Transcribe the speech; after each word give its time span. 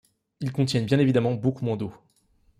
Ils 0.39 0.51
contiennent 0.51 0.87
bien 0.87 0.97
évidemment 0.97 1.35
beaucoup 1.35 1.63
moins 1.63 1.77
d'eau. 1.77 1.93